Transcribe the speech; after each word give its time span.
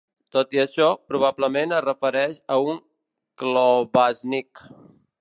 Tot 0.35 0.55
i 0.55 0.61
això, 0.63 0.87
probablement 1.11 1.77
es 1.79 1.85
refereix 1.87 2.41
a 2.57 2.59
un 2.73 2.83
klobásník. 3.45 4.69